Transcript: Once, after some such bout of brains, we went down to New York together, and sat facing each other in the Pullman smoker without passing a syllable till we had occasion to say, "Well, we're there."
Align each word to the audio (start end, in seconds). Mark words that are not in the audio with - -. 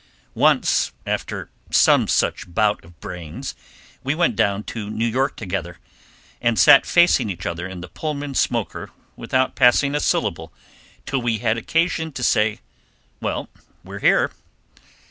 Once, 0.33 0.91
after 1.05 1.51
some 1.69 2.07
such 2.07 2.51
bout 2.51 2.83
of 2.83 2.99
brains, 2.99 3.53
we 4.03 4.15
went 4.15 4.35
down 4.35 4.63
to 4.63 4.89
New 4.89 5.05
York 5.05 5.35
together, 5.35 5.77
and 6.41 6.57
sat 6.57 6.87
facing 6.87 7.29
each 7.29 7.45
other 7.45 7.67
in 7.67 7.81
the 7.81 7.87
Pullman 7.87 8.33
smoker 8.33 8.89
without 9.15 9.53
passing 9.55 9.93
a 9.93 9.99
syllable 9.99 10.51
till 11.05 11.21
we 11.21 11.37
had 11.37 11.55
occasion 11.55 12.11
to 12.13 12.23
say, 12.23 12.61
"Well, 13.19 13.47
we're 13.83 13.99
there." 13.99 14.31